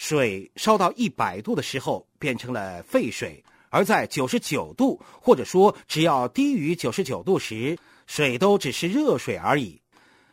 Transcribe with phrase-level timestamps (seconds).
[0.00, 9.78] 水烧到一百度的时候变成了沸水，而在九十九度或者说只要低于九十九度时，水都只是热水而已。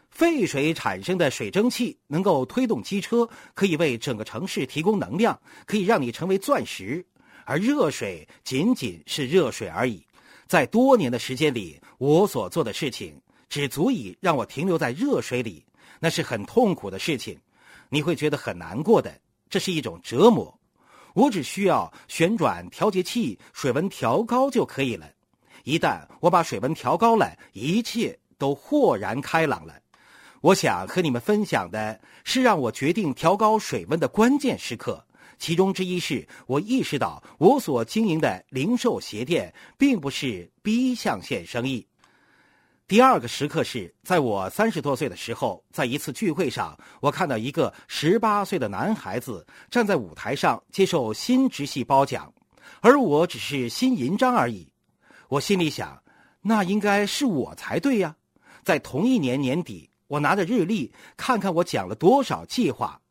[0.10, 7.06] 沸水产生的水蒸气能够推动机车，可以为整个城市提供能量，可以让你成为钻石。
[7.44, 10.02] 而热水仅仅是热水而已。
[10.48, 15.66] 在多年的时间里，我所做的事情只足以让我停留在热水里，
[16.00, 17.38] 那是很痛苦的事情，
[17.90, 19.14] 你会觉得很难过的。
[19.50, 20.54] 这是一种折磨。
[21.14, 25.10] 我只需要旋转调节器，水温调高就可以了。
[25.64, 29.74] 一旦我把水温调高了，一切都豁然开朗了。
[30.42, 35.04] 我想和你们分享的是让我决定调高水温的关键时刻，
[35.40, 41.88] 其中之一是我意识到我所经营的零售鞋店并不是 B 象限生意。
[42.88, 52.34] 第二个时刻是在我三十多岁的时候，在一次聚会上，我看到一个十八岁的男孩子站在舞台上接受新直系褒奖，
[52.80, 54.72] 而我只是新银章而已。
[55.28, 56.02] 我心里想，
[56.42, 58.16] 那应该是我才对呀。
[58.64, 59.90] 在同一年年底。
[60.08, 63.02] 我拿着日历看看我讲了多少计划，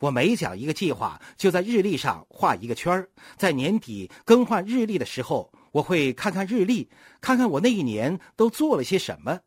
[0.00, 3.08] 我每讲一个计划就在日历上画一个圈儿。
[3.38, 6.88] 在年底更换日历的时候，我会看看日历，
[7.20, 9.40] 看看我那一年都做了些什么。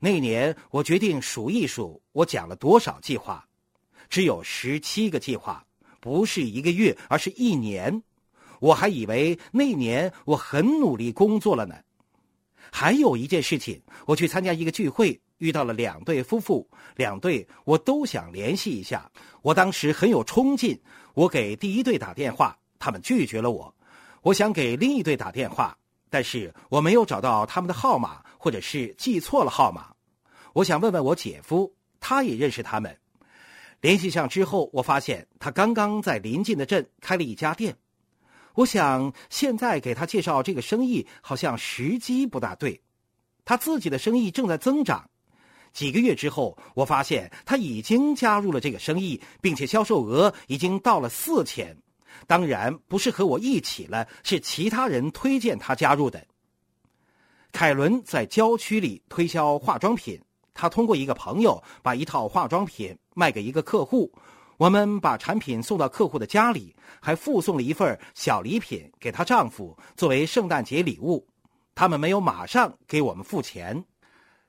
[0.00, 3.46] 那一年我决定数一数我讲了多少计划，
[4.08, 5.62] 只有十七个计划，
[6.00, 8.02] 不是一个月，而是一年。
[8.60, 11.74] 我还以为那年我很努力工作了呢。
[12.70, 15.20] 还有一件事情，我去参加一个聚会。
[15.36, 19.10] 遇到了两对夫妇，两对我都想联系一下。
[19.42, 20.80] 我当时很有冲劲，
[21.12, 23.74] 我给第一对打电话，他们拒绝了我。
[24.22, 25.76] 我想给另一对打电话，
[26.08, 29.92] 但是我没有找到他们的号码，或者是记错了号码。
[30.52, 32.96] 我想问问我姐夫，他也认识他们。
[33.80, 37.76] 联系上之后，我发现他刚刚在临近的镇开了一家店。
[38.54, 42.80] 我想现在给他介绍这个生意，好像时机不大对。
[43.44, 45.10] 他自己的生意正在增长。
[45.72, 51.76] 几个月之后，我发现他已经加入了这个生意，并且销售额已经到了四千。
[52.26, 56.24] 当然不是和我一起了，是其他人推荐他加入的。
[57.50, 60.20] 凯伦在郊区里推销化妆品，
[60.54, 64.12] 他通过一个朋友把一套化妆品卖给一个客户。
[64.58, 71.26] 我们把产品送到客户的家里，还附送了一份小礼品给她丈夫作为圣诞节礼物。
[71.74, 73.84] 他们没有马上给我们付钱。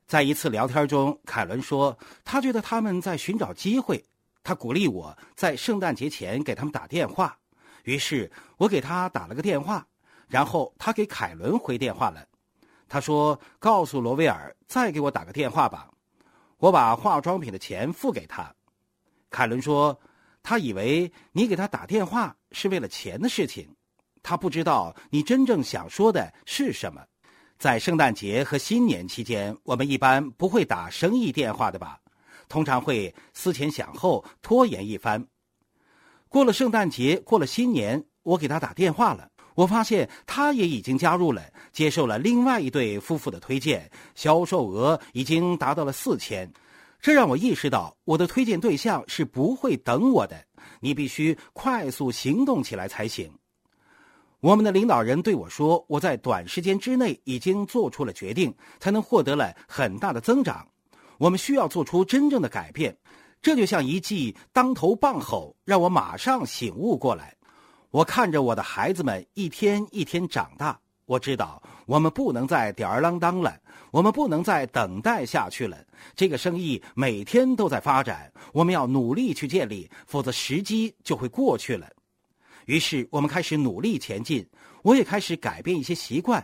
[0.05, 4.03] 在一次聊天中，凯伦说：“他觉得他们在寻找机会，
[4.43, 7.35] 他鼓励我在圣诞节前给他们打电话。
[7.83, 9.85] 于是我给他打了个电话，
[10.27, 12.25] 然后他给凯伦回电话了。
[12.89, 15.89] 他说：‘告诉罗威尔再给我打个电话吧。’
[16.59, 18.53] 我把化妆品的钱付给他。
[19.29, 19.99] 凯伦说
[20.43, 23.67] ：‘他以为你给他打电话是为了钱的事情，
[24.21, 27.03] 他不知道你真正想说的是什么。’”
[27.59, 31.99] 在圣诞节和新年期间，我们一般不会打生意电话的吧？
[32.49, 35.25] 通常会思前想后，拖延一番。
[36.33, 39.29] 过了圣诞节，过了新年，我给他打电话了。
[39.53, 46.51] 我发现他也已经加入了，接受了另外一对夫妇的推荐，销售额已经达到了四千。
[46.99, 50.43] 这让我意识到，我的推荐对象是不会等我的。
[50.79, 53.31] 你必须快速行动起来才行。
[54.39, 60.67] 我们的领导人对我说：“我在短时间之内已经做出了决定，才能获得了很大的增长。
[61.19, 62.97] 我们需要做出真正的改变。”
[63.43, 67.35] 这就像一记当头棒吼，让我马上醒悟过来。
[67.91, 73.59] 我看着我的孩子们一天一天长大，我知道我们不能再吊儿郎当了，
[73.91, 75.77] 我们不能再等待下去了。
[76.15, 81.87] 这个生意每天都在发展，我们要努力去建立，否则时机就会过去了。
[82.65, 84.47] 于是我们开始努力前进，
[84.83, 86.43] 我也开始改变一些习惯。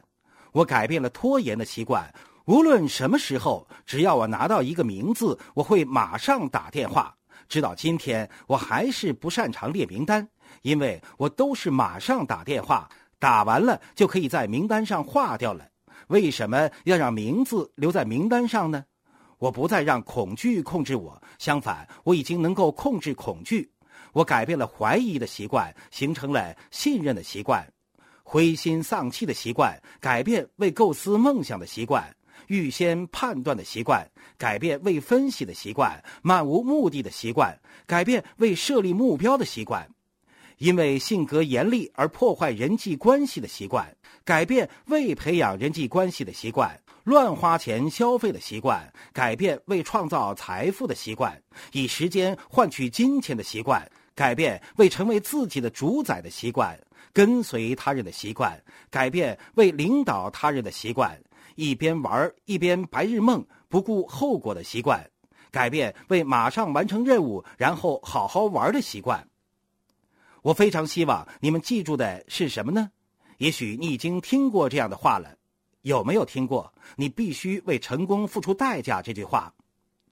[0.51, 2.11] 我改变了拖延的习惯，
[2.49, 7.15] 无论什么时候，只要我拿到一个名字，我会马上打电话。
[7.47, 10.27] 直到今天，我还是不擅长列名单，
[10.63, 15.63] 因为我都是马上打电话，打完了就可以在名单上划掉了。
[16.07, 18.83] 为什么要让名字留在名单上呢？
[19.37, 23.71] 我不再让恐惧控制我，相反，我已经能够控制恐惧。
[24.11, 27.63] 我改变了怀疑的习惯，形成了信任的习惯；
[28.23, 32.03] 灰心丧气的习惯，改变为构思梦想的习惯；
[32.49, 34.05] 预先判断的习惯，
[34.37, 35.91] 改变未分析的习惯；
[36.21, 37.57] 漫无目的的习惯，
[37.87, 39.83] 改变未设立目标的习惯；
[40.57, 46.79] 因为性格严厉而破坏人际关系的习惯，改变未培养人际关系的习惯。
[47.05, 51.31] 乱花钱消费的习惯，改变为创造财富的习惯；
[51.71, 56.77] 以时间换取金钱的习惯，改变为成为自己的主宰的习惯，
[57.13, 58.61] 跟随他人的习惯，
[58.91, 61.19] 改变为领导他人的习惯，
[61.59, 65.11] 一边玩一边白日梦，不顾后果的习惯，
[65.51, 69.27] 改变为马上完成任务然后好好玩的习惯。
[70.41, 72.91] 我非常希望你们记住的是什么呢？
[73.39, 75.35] 也许你已经听过这样的话了，
[75.81, 76.73] 有没有听过？
[76.95, 79.53] 你必须为成功付出代价这句话。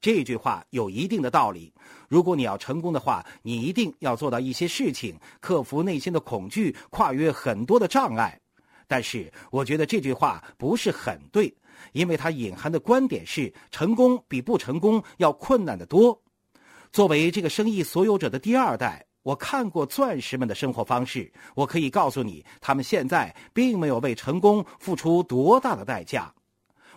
[0.02, 1.74] 这句话有一定的道理。
[2.10, 8.38] 如果你要成功的话，你一定要做到一些事情，克服内心的恐惧，跨越很多的障碍。
[8.88, 11.54] 但是，我觉得这句话不是很对，
[11.92, 16.20] 因为它隐含的观点是成功比不成功要困难得多。
[16.92, 26.34] 作为这个生意所有者的第二代，我看过钻石们的生活方式，我可以告诉你，他们现在并没有为成功付出多大的代价。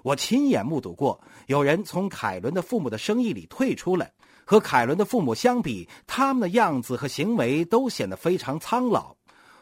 [0.02, 4.08] 我亲眼目睹过有人从凯伦的父母的生意里退出了，
[4.46, 9.16] 和凯伦的父母相比，他们的样子和行为都显得非常苍老。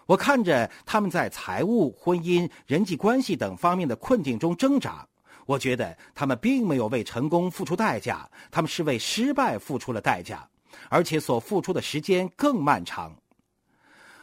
[0.09, 5.07] 我看着他们在财务、婚姻、人际关系等方面的困境中挣扎，
[5.45, 10.49] 我觉得他们并没有为成功付出代价，他们是为失败付出了代价，
[10.89, 13.15] 而且所付出的时间更漫长。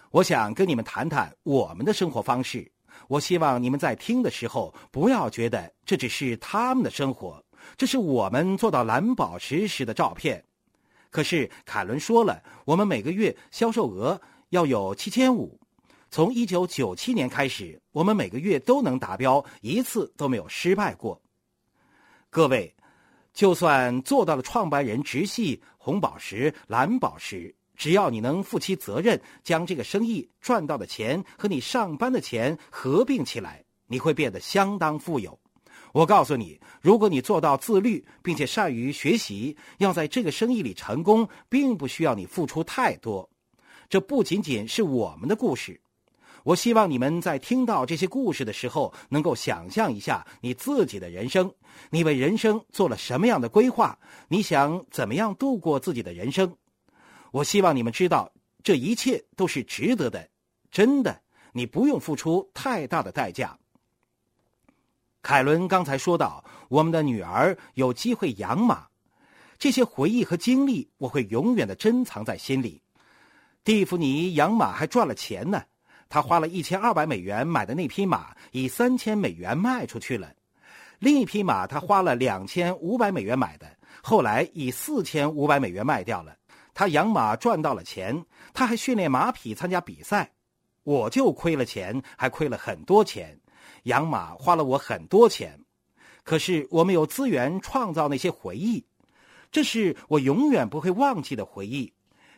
[0.09, 2.67] 我想跟你们谈谈我们的生活方式。
[3.07, 7.39] 我希望你们在听的时候，不要觉得这只是他们的生活，
[7.77, 10.43] 这是我们做到蓝宝石时的照片。
[11.11, 15.59] 可是凯伦说了，我们每个月销售额要有七千五。
[16.15, 21.21] 从一九九七年开始，我们每个月都能达标，一次都没有失败过。
[22.29, 22.73] 各位，
[23.33, 27.53] 就算做到了创办人直系红宝石、蓝宝石。
[27.75, 35.37] 只要你能负起责任，将这个生意赚到的钱和你上班的钱合并起来，你会变得相当富有。
[35.91, 43.29] 我告诉你，如果你做到自律，并且善于学习，要在这个生意里成功，并不需要你付出太多。
[43.89, 45.81] 这不仅仅是我们的故事。
[46.45, 51.51] 我希望你们在听到这些故事的时候，能够想象一下你自己的人生，
[51.89, 53.97] 你为人生做了什么样的规划？
[54.27, 56.55] 你想怎么样度过自己的人生？
[57.31, 58.31] 我希望你们知道，
[58.63, 60.29] 这一切都是值得的，
[60.69, 61.19] 真的，
[61.51, 63.57] 你不用付出太大的代价。
[65.23, 68.85] 凯伦刚才说到，我们的女儿有机会养马，
[69.57, 72.83] 这些回忆和经历，我会永远的珍藏在心里。
[73.63, 75.63] 蒂芙尼养马还赚了钱呢，
[76.07, 80.29] 他花了一千二百美元买的那匹马，以三千美元卖出去了；
[80.99, 83.67] 另一匹马他花了两千五百美元买的，
[84.01, 86.35] 后来以四千五百美元卖掉了。
[86.73, 90.31] 他养马赚到了钱，他还训练马匹参加比赛，
[90.83, 93.39] 我就亏了钱，还亏了很多钱。
[93.83, 95.59] 养马花了我很多钱，
[96.23, 98.85] 可是我们有资源创造那些回忆，
[99.51, 101.93] 这是我永远不会忘记的回忆。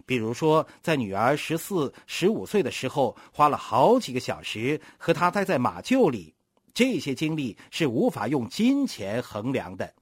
[0.07, 6.33] 比如说，在女儿十四、十五岁的时候，花了好几个小时和她待在马厩里，
[6.74, 9.94] 这些经历是无法用金钱衡量的。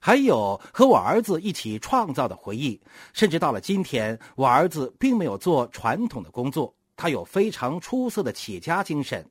[0.00, 2.80] 还有和我儿子一起创造的回忆，
[3.12, 9.24] 甚至到了今天，我儿子并没有做传统的工作，他有非常出色的企业家精神。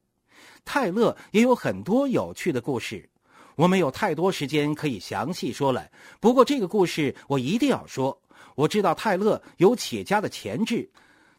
[0.63, 3.09] 泰勒也有很多有趣的故事，
[3.57, 5.85] 我没有太多时间可以详细说了。
[6.21, 8.20] 不过这个故事我一定要说。
[8.55, 10.89] 我知道泰勒有企业家的潜质。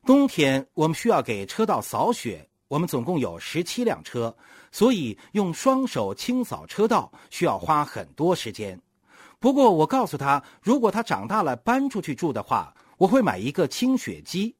[0.04, 4.34] 冬天我们需要给车道扫雪，我们总共有十七辆车，
[4.70, 8.80] 所以用双手清扫车道需要花很多时间。
[9.38, 14.54] 不过我告诉他，如果他长大了搬出去住的话，我会买一个清雪机。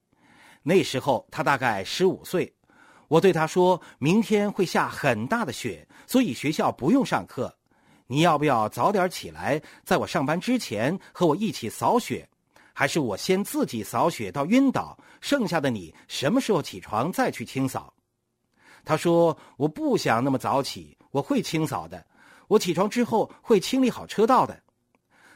[0.61, 2.53] 那时候他大概十五岁，
[3.07, 7.53] 我对他说：“明天会下很大的雪，所以学校不用上课。
[8.07, 12.27] 你要不要早点起来，在我上班之前和我一起扫雪？
[12.73, 17.93] 还是我先自己扫雪到晕倒，剩下的你什么时候起床再去清扫？”
[18.83, 22.05] 他说：“我不想那么早起，我会清扫的。
[22.49, 24.61] 我起床之后会清理好车道的。”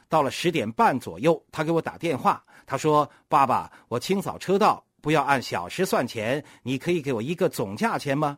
[0.10, 8.38] 到了十点半左右，他给我打电话，他说：“爸爸，我清扫车道，不要按小时算钱，你可以给我一个总价钱吗？”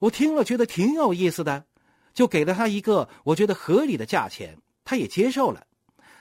[0.00, 1.64] 我听了觉得挺有意思的，
[2.12, 5.66] 就给了他一个我觉得合理的价钱，他也接受了。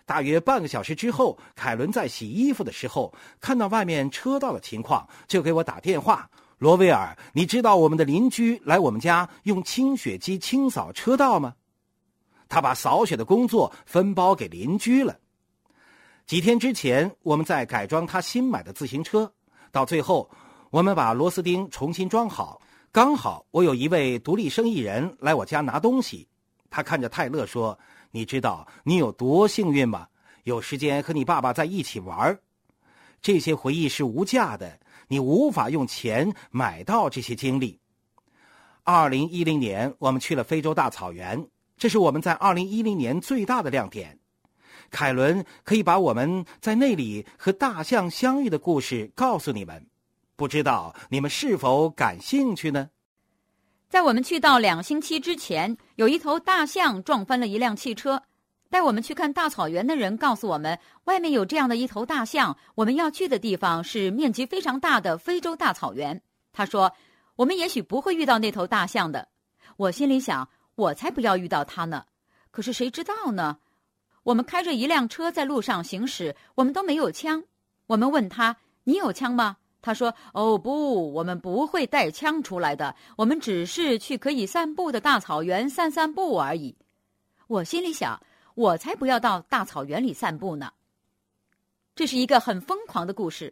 [0.06, 6.30] 大约半个小时之后，凯伦在洗衣服的时候看到外面车道的情况，就给我打电话
[6.60, 11.54] ：“罗威尔，你知道我们的邻居来我们家用清雪机清扫车道吗？”
[12.50, 15.18] 他把扫雪的工作分包给邻居了。
[16.26, 19.34] 几天之前，我们在改装他新买的自行车，
[19.72, 20.30] 到最后，
[20.70, 22.62] 我们把螺丝钉重新装好。
[22.92, 26.28] 刚好我有一位独立生意人来我家拿东西，
[26.70, 27.78] 他看着泰勒说
[28.16, 30.08] ：“你知道你有多幸运吗？
[30.44, 32.40] 有时间和你爸爸在一起玩儿
[33.24, 37.80] 这些回忆是无价的，你无法用钱买到这些经历。
[38.84, 44.20] 二零一零年，我们去了非洲大草原，这是我们在二零一零年最大的亮点。
[44.92, 49.88] 凯伦可以把我们在那里和大象相遇的故事告诉你们，
[50.36, 52.92] 不知道你们是否感兴趣呢？
[53.94, 58.20] 在我们去到两星期之前，有一头大象撞翻了一辆汽车。
[58.68, 62.58] 带我们去看大草原的人告诉我们，外面有这样的一头大象。
[62.74, 66.20] 我们要去的地方是面积非常大的非洲大草原。
[66.52, 66.92] 他说，
[67.36, 69.28] 我们也许不会遇到那头大象的。
[69.78, 72.04] 我心里想，我才不要遇到它呢。
[72.50, 73.60] 可是谁知道呢？
[74.24, 77.44] 我们开着一辆车在路上行驶，我们都没有枪。
[77.86, 82.96] 我们问他：“你有枪吗？”他说：“哦不，我们不会带枪出来的。
[83.18, 86.76] 我们只是去可以散步的大草原散散步而已。”
[87.46, 88.20] 我心里想。
[88.56, 90.72] 我才不要到大草原里散步呢。
[91.96, 93.52] 这是一个很疯狂的故事。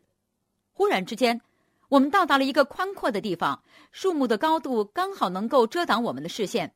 [0.73, 1.41] 忽然之间，
[1.89, 6.75] 我们到达了一个宽阔的地方，树木的高度刚好能够遮挡我们的视线。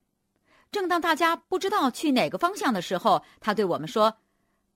[0.71, 4.17] 正当大家不知道去哪个方向的时候，他对我们说：“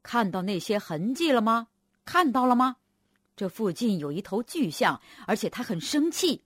[0.04, 1.70] 看到那些痕迹了吗？
[2.06, 2.76] 看到了吗？
[3.40, 6.44] 这附近有一头巨象，而且它很生气。”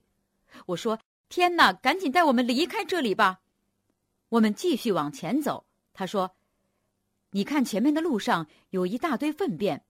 [0.66, 0.96] 我说
[1.28, 3.40] ：“天哪，赶紧带我们离开这里吧！”
[4.30, 5.66] 我们继续往前走。
[5.92, 6.36] 他说。
[7.30, 9.84] 你看，前面的路上有一大堆粪便，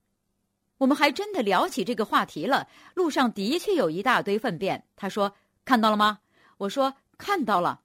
[0.79, 2.67] 我们还真的聊起这个话题了。
[2.95, 4.83] 路上的确有一大堆粪便。
[4.95, 5.31] 他说
[5.63, 6.21] ：“看到了吗？”
[6.57, 7.81] 我说：“看到了。”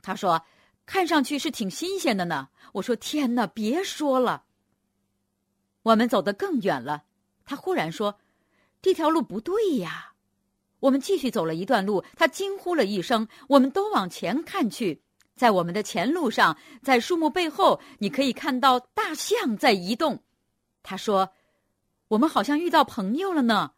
[0.00, 0.42] 他说
[0.86, 4.44] ：“看上去是挺新鲜的呢。”我说：“天哪，别说了。”
[5.84, 7.04] 我们走得更远了。
[7.44, 8.18] 他忽然说
[8.86, 10.12] ：“这条路不对呀！”
[10.78, 15.02] 我们继续走了一段路，他惊呼了一声，我们都往前看去。
[15.34, 20.22] 在我们的前路上，在树木背后，你可以看到大象在移动。
[20.84, 21.28] 他说
[22.06, 23.72] ：“我们好像遇到朋友了呢。”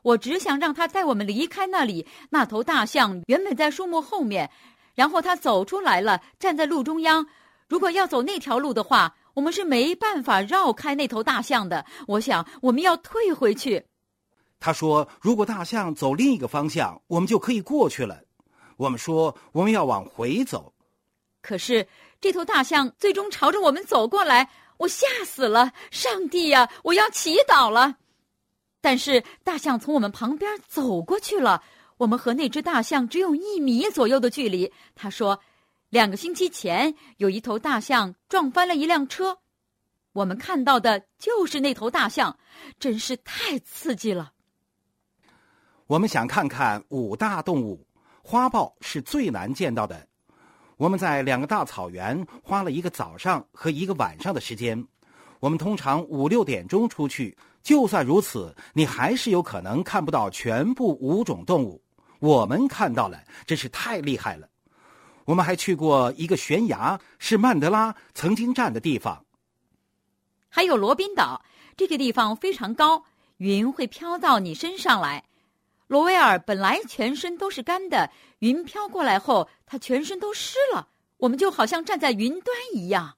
[0.00, 2.06] 我只想让他带我们离开那里。
[2.30, 4.50] 那头大象原本在树木后面，
[4.94, 7.26] 然后他走出来了，站在路中央。
[7.68, 11.84] 如果要走那条路的话，我们是没办法绕开那头大象的。
[12.06, 13.84] 我想，我们要退回去。
[14.60, 18.20] 他说：“如果大象走另一个方向，我们就可以过去了。”
[18.76, 20.72] 我们说：“我们要往回走。”
[21.40, 21.86] 可是
[22.20, 25.72] 这头大象最终朝着我们走过来，我吓死了！
[25.90, 27.96] 上帝呀，我要祈祷了。
[28.80, 31.62] 但是大象从我们旁边走过去了，
[31.96, 34.72] 我们和那只大象只有一米左右的距离。
[34.94, 35.40] 他说，
[35.88, 39.38] 两个星期前有一头大象撞翻了一辆车，
[40.12, 42.36] 我们看到的就是那头大象，
[42.78, 44.32] 真是太刺激了。
[45.88, 47.82] 我们想看看五大动物，
[48.22, 50.06] 花豹是最难见到的。
[50.76, 54.86] 我们在两个大草原花了一个早上和一个晚上的时间。
[55.40, 61.82] 我们通常五六点钟出去，就算如此，你还是有可能看不到全部五种动物。
[62.18, 64.46] 我们看到了，真是太厉害了。
[65.24, 69.24] 我们还去过一个悬崖，是曼德拉曾经站的地方。
[70.50, 71.42] 还有罗宾岛，
[71.78, 73.04] 这个地方非常高，
[73.38, 75.24] 云会飘到你身上来。
[75.88, 80.88] 罗威尔本来全身都是干的，云飘过来后，他全身都湿了。
[81.16, 83.16] 我们就好像站在云端一样。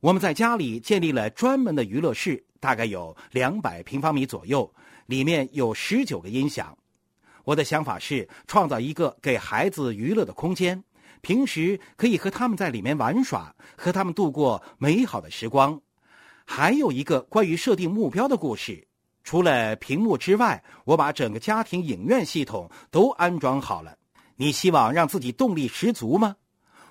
[0.00, 4.74] 我们在家里建立了专门的娱乐室，大概有两百平方米左右，
[5.06, 6.76] 里面有十九个音响。
[7.44, 10.82] 我的想法是创造一个给孩子娱乐的空间，
[11.20, 15.78] 平时可以和他们在里面玩耍，和他们度过美好的时光。
[16.46, 18.88] 还有一个关于设定目标的故事。
[19.24, 23.96] 除了屏幕之外，我把整个家庭影院系统都安装好了。
[24.36, 26.36] 你希望让自己动力十足吗？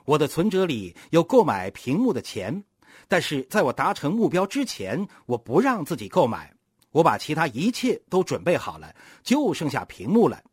[0.05, 2.63] 我的存折里有购买屏幕的钱，
[3.07, 6.53] 但是在我达成目标之前，我不让自己购买。
[6.91, 10.43] 我把其他一切都准备好了，就剩下屏幕了。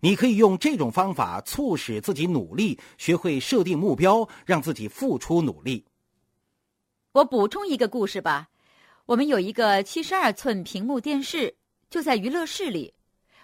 [0.00, 5.84] 你可以用这种方法促使自己努力，学会设定目标，让自己付出努力。
[7.12, 8.48] 我补充一个故事吧。
[9.08, 11.56] 我们有一个七十二寸屏幕电视，
[11.88, 12.92] 就在娱乐室里。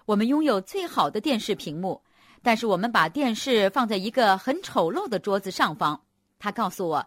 [0.04, 2.02] 我们拥有最好的电视屏幕，
[2.42, 5.98] 但是我们把电视放在一个很丑陋的桌子上方。
[6.38, 7.06] 他告诉我，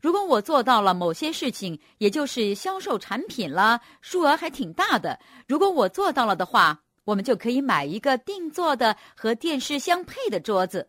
[0.00, 5.20] 如果我做到了某些事情，也就是销售产品了，数额还挺大的。
[5.46, 10.88] 如果我做到了的话，我们就可以买一个定做的和电视相配的桌子。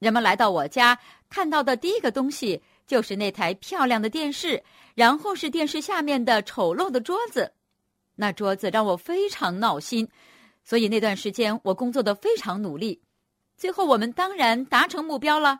[0.00, 0.98] 人们来到我家，
[1.30, 4.62] 看到的第一个东西就是那台漂亮的电视。
[4.94, 7.50] 然后是电视下面的丑陋的桌子，
[8.14, 10.06] 那桌子让我非常闹心，
[10.62, 13.00] 所以那段时间我工作的非常努力。
[13.56, 15.58] 最后我们当然达成目标了。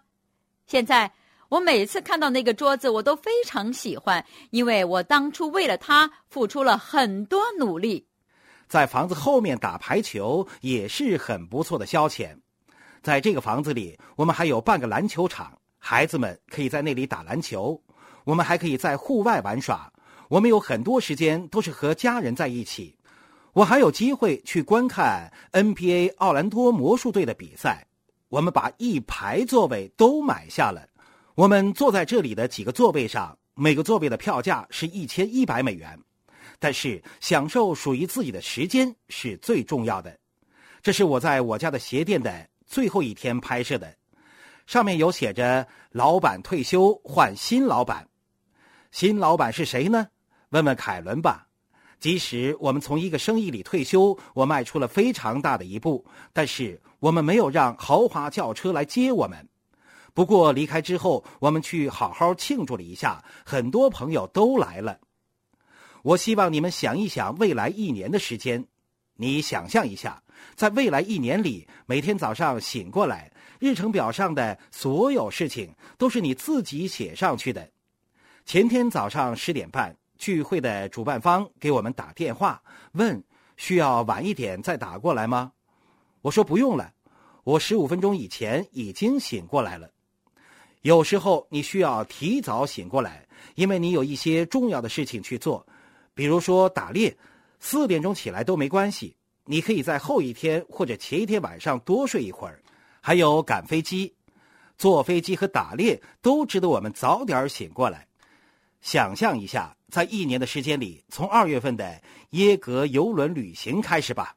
[0.66, 1.10] 现在
[1.48, 8.06] 我每次看到那个桌子，我都非常喜欢，因为我当初为了它付出了很多努力。
[8.68, 12.36] 在房子后面打排球也是很不错的消遣。
[13.02, 17.82] 在这个房子里，我们还有半个篮球场，孩子们可以在那里打篮球。
[18.22, 19.92] 我们还可以在户外玩耍。
[20.28, 22.96] 我们有很多时间都是和家人在一起。
[23.52, 27.84] 我还有机会去观看 NBA 奥兰多魔术队的比赛。
[28.28, 30.88] 我们把一排座位都买下了。
[31.34, 35.98] 我们坐在这里的几个座位上，每个座位的票价是一千一百美元。
[36.60, 40.16] 但是，享受属于自己的时间是最重要的。
[40.80, 43.92] 这是我在我家的鞋店的最后一天拍摄的，
[44.72, 48.08] 上面有写着“老板退休换新老板”。
[48.90, 50.08] 新老板是谁呢？
[50.48, 51.46] 问问凯伦吧。
[52.00, 56.02] 即使我们从一个生意里退休，我迈出了非常大的一步，
[56.32, 59.46] 但是我们没有让豪华轿车来接我们。
[60.14, 64.98] 不过离开之后，我们去好好庆祝了一下，很多朋友都来了。
[66.02, 68.64] 我希望你们想一想未来一年的时间，
[69.16, 70.22] 你想象一下，
[70.54, 77.68] 在未来一年里，每天早上醒过来，日程表上的所有事情都是你自己写上去的。
[78.44, 82.60] 前天早上十点半，聚会的主办方给我们打电话，
[82.92, 83.22] 问
[83.56, 85.52] 需要晚一点再打过来吗？
[86.22, 86.92] 我说不用了，
[87.44, 89.88] 我十五分钟以前已经醒过来了。
[90.80, 95.64] 有时候你需要提早醒过来，因为你有一些重要的事情去做。
[96.14, 97.16] 比如说打猎，
[97.64, 102.60] 四点钟起来都没关系，你可以在后一天或者前一天晚上多睡一会儿。
[103.00, 104.12] 还有赶飞机、
[104.76, 108.04] 坐飞机和打猎都值得我们早点醒过来。
[108.80, 114.34] 想象一下，在一年的时间里，从二月份的耶格游轮旅行开始吧。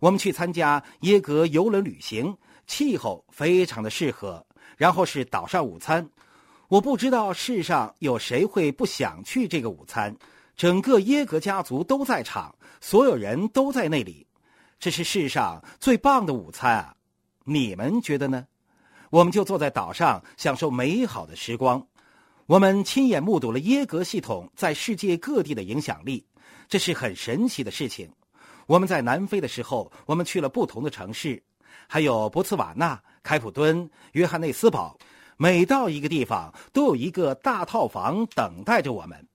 [0.00, 4.44] 我们去参加耶格游轮旅行，气候非常的适合。
[4.76, 6.10] 然后是岛上午餐，
[6.66, 10.14] 我不知道世上有谁会不想去这个午餐。
[10.56, 12.54] 整个耶格家族都在场，
[12.88, 14.24] 所有人都在那里，
[14.78, 16.94] 这是世上最棒的午餐啊！
[17.42, 18.46] 你们觉得呢？
[19.10, 21.84] 我们就坐在岛上享受美好的时光。
[22.46, 26.24] 我们亲眼目睹了耶格系统在世界各地的影响力，
[26.68, 28.08] 这是很神奇的事情。
[28.66, 31.42] 我们在南非的时候，我们去了不同的城市，
[31.88, 34.96] 还有博茨瓦纳、开普敦、约翰内斯堡。
[35.36, 39.26] 每到一个地方，都有一个大套房等待着我们。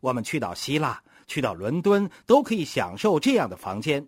[0.00, 4.06] 我们去到希腊，去到伦敦，都可以享受这样的房间。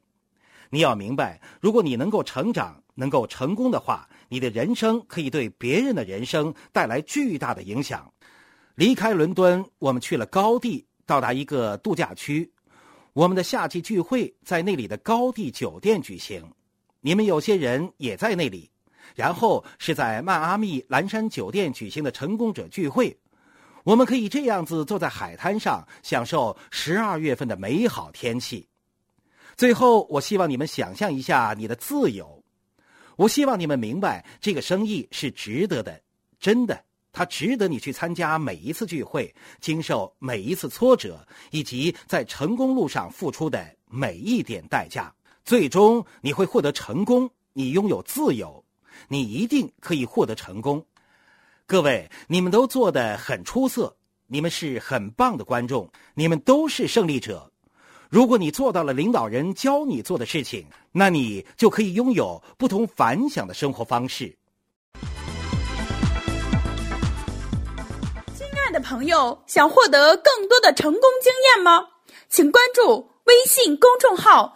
[0.71, 8.13] 你要明白，如果你能够成长、能够成功的话，你的人生可以对别人的人生带来巨大的影响。
[8.75, 12.51] 离开伦敦，我们去了高地，到达一个度假区。
[13.13, 16.43] 我们的夏季聚会在那里的高地酒店举行，
[17.01, 18.71] 你们有些人也在那里。
[19.15, 23.17] 然后是在迈阿密蓝山酒店举行的成功者聚会。
[23.87, 28.67] 我们可以这样子坐在海滩上，享受十二月份的美好天气。
[29.57, 32.43] 最后，我希望你们想象一下你的自由。
[33.15, 36.03] 我希望你们明白，这个生意是值得的，
[36.41, 45.15] 真的，它值得你去参加每一次聚会，经受每一次挫折，以及在成功路上付出的每一点代价。
[45.45, 48.65] 最终，你会获得成功，你拥有自由，
[49.07, 50.85] 你一定可以获得成功。
[51.69, 53.97] 各位，你们都做得很出色，
[54.29, 57.51] 你们是很棒的观众，你们都是胜利者。
[58.09, 64.33] 如果你做到了领导人教你做的事情，那你就可以拥有不同凡响的生活方式。
[68.33, 71.85] 亲爱的朋友，想获得更多的成功经验吗？
[72.29, 74.56] 请关注微信公众号。